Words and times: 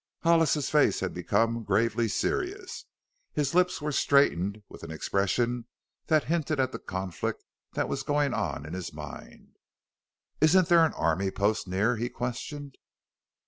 Hollis's 0.23 0.71
face 0.71 0.99
had 1.01 1.13
become 1.13 1.61
gravely 1.63 2.07
serious; 2.07 2.85
his 3.33 3.53
lips 3.53 3.83
were 3.83 3.91
straightened 3.91 4.63
with 4.67 4.81
an 4.81 4.89
expression 4.89 5.67
that 6.07 6.23
hinted 6.23 6.59
at 6.59 6.71
the 6.71 6.79
conflict 6.79 7.43
that 7.73 7.87
was 7.87 8.01
going 8.01 8.33
on 8.33 8.65
in 8.65 8.73
his 8.73 8.91
mind. 8.91 9.57
"Isn't 10.39 10.69
there 10.69 10.83
an 10.87 10.93
army 10.93 11.29
post 11.29 11.67
near?" 11.67 11.97
he 11.97 12.09
questioned. 12.09 12.77